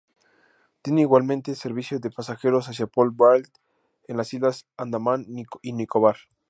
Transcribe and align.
Tiene 0.81 1.01
igualmente 1.01 1.53
servicio 1.53 1.99
de 1.99 2.09
pasajeros 2.09 2.67
hacia 2.67 2.87
Port 2.87 3.13
Blair, 3.15 3.43
en 4.07 4.17
las 4.17 4.33
islas 4.33 4.65
Andamán 4.75 5.27
y 5.61 5.73
Nicobar. 5.73 6.15